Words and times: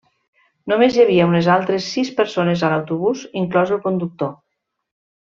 Només 0.71 0.95
hi 0.95 1.01
havia 1.01 1.27
unes 1.31 1.49
altres 1.55 1.89
sis 1.97 2.09
persones 2.21 2.63
a 2.65 2.71
l'autobús, 2.73 3.21
inclòs 3.43 3.75
el 3.77 3.83
conductor. 3.87 4.33